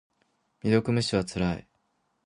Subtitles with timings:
[0.61, 1.67] 未読無視はつらい。